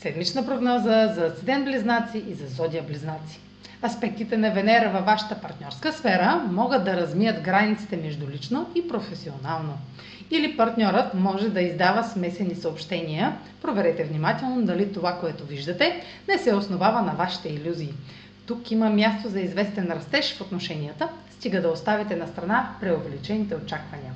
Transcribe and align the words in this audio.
Седмична 0.00 0.46
прогноза 0.46 1.12
за 1.14 1.34
седен 1.38 1.64
близнаци 1.64 2.18
и 2.28 2.34
за 2.34 2.46
зодия 2.46 2.82
близнаци. 2.82 3.40
Аспектите 3.84 4.36
на 4.36 4.50
Венера 4.50 4.90
във 4.90 5.04
вашата 5.04 5.40
партньорска 5.40 5.92
сфера 5.92 6.44
могат 6.50 6.84
да 6.84 6.96
размият 6.96 7.42
границите 7.42 7.96
между 7.96 8.28
лично 8.28 8.70
и 8.74 8.88
професионално. 8.88 9.78
Или 10.30 10.56
партньорът 10.56 11.14
може 11.14 11.48
да 11.48 11.60
издава 11.60 12.04
смесени 12.04 12.54
съобщения. 12.54 13.36
Проверете 13.62 14.04
внимателно 14.04 14.66
дали 14.66 14.92
това, 14.92 15.20
което 15.20 15.46
виждате, 15.46 16.02
не 16.28 16.38
се 16.38 16.54
основава 16.54 17.02
на 17.02 17.12
вашите 17.12 17.48
иллюзии. 17.48 17.94
Тук 18.46 18.70
има 18.70 18.90
място 18.90 19.28
за 19.28 19.40
известен 19.40 19.92
растеж 19.92 20.36
в 20.36 20.40
отношенията, 20.40 21.08
стига 21.30 21.62
да 21.62 21.68
оставите 21.68 22.16
на 22.16 22.26
страна 22.26 22.70
преувеличените 22.80 23.56
очаквания. 23.56 24.07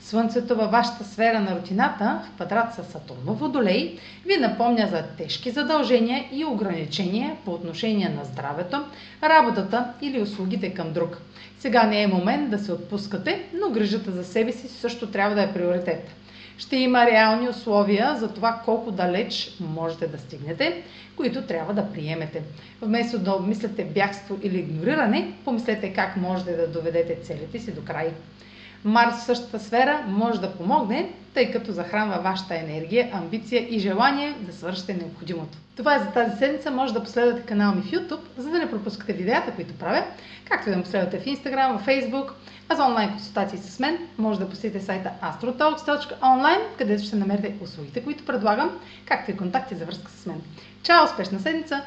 Слънцето 0.00 0.56
във 0.56 0.70
вашата 0.70 1.04
сфера 1.04 1.40
на 1.40 1.56
рутината, 1.56 2.20
в 2.24 2.34
квадрат 2.36 2.74
с 2.74 2.84
Сатурн 2.92 3.18
в 3.24 3.34
Водолей, 3.34 3.98
ви 4.26 4.36
напомня 4.36 4.88
за 4.90 5.02
тежки 5.02 5.50
задължения 5.50 6.24
и 6.32 6.44
ограничения 6.44 7.36
по 7.44 7.50
отношение 7.50 8.08
на 8.08 8.24
здравето, 8.24 8.84
работата 9.22 9.92
или 10.02 10.22
услугите 10.22 10.74
към 10.74 10.92
друг. 10.92 11.18
Сега 11.58 11.86
не 11.86 12.02
е 12.02 12.06
момент 12.06 12.50
да 12.50 12.58
се 12.58 12.72
отпускате, 12.72 13.42
но 13.54 13.70
грижата 13.70 14.10
за 14.10 14.24
себе 14.24 14.52
си 14.52 14.68
също 14.68 15.06
трябва 15.06 15.34
да 15.34 15.42
е 15.42 15.52
приоритет. 15.52 16.10
Ще 16.58 16.76
има 16.76 17.06
реални 17.06 17.48
условия 17.48 18.16
за 18.16 18.28
това 18.28 18.60
колко 18.64 18.90
далеч 18.90 19.56
можете 19.60 20.06
да 20.06 20.18
стигнете, 20.18 20.82
които 21.16 21.42
трябва 21.42 21.74
да 21.74 21.92
приемете. 21.92 22.42
Вместо 22.82 23.18
да 23.18 23.32
обмисляте 23.32 23.84
бягство 23.84 24.38
или 24.42 24.58
игнориране, 24.58 25.32
помислете 25.44 25.92
как 25.92 26.16
можете 26.16 26.56
да 26.56 26.68
доведете 26.68 27.16
целите 27.22 27.58
си 27.58 27.72
до 27.72 27.84
край. 27.84 28.10
Марс 28.84 29.14
в 29.16 29.22
същата 29.22 29.60
сфера 29.60 30.04
може 30.08 30.40
да 30.40 30.52
помогне, 30.52 31.12
тъй 31.34 31.52
като 31.52 31.72
захранва 31.72 32.18
вашата 32.18 32.54
енергия, 32.54 33.10
амбиция 33.12 33.66
и 33.74 33.78
желание 33.78 34.34
да 34.40 34.52
свършите 34.52 34.94
необходимото. 34.94 35.58
Това 35.76 35.94
е 35.94 35.98
за 35.98 36.06
тази 36.06 36.36
седмица. 36.38 36.70
Може 36.70 36.94
да 36.94 37.02
последвате 37.02 37.46
канала 37.46 37.74
ми 37.74 37.82
в 37.82 37.90
YouTube, 37.90 38.20
за 38.36 38.50
да 38.50 38.58
не 38.58 38.70
пропускате 38.70 39.12
видеята, 39.12 39.52
които 39.52 39.74
правя, 39.74 40.04
както 40.44 40.68
и 40.68 40.72
да 40.72 40.76
ме 40.76 40.82
последвате 40.82 41.18
в 41.18 41.24
Instagram, 41.24 41.78
в 41.78 41.86
Facebook, 41.86 42.30
а 42.68 42.74
за 42.76 42.84
онлайн 42.84 43.10
консултации 43.10 43.58
с 43.58 43.80
мен 43.80 43.98
може 44.18 44.38
да 44.38 44.48
посетите 44.50 44.84
сайта 44.84 45.10
astrotalks.online, 45.22 46.60
където 46.78 47.04
ще 47.04 47.16
намерите 47.16 47.54
услугите, 47.62 48.04
които 48.04 48.24
предлагам, 48.24 48.70
както 49.06 49.30
и 49.30 49.36
контакти 49.36 49.74
за 49.74 49.84
връзка 49.84 50.10
с 50.10 50.26
мен. 50.26 50.42
Чао! 50.82 51.04
Успешна 51.04 51.40
седмица! 51.40 51.82